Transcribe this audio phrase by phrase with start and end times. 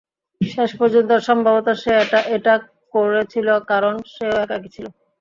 [0.41, 1.91] শেষ পর্যন্ত সম্ভবত সে
[2.35, 2.53] এটা
[2.93, 4.85] করেছিল কারণ সেও একাকী ছিল।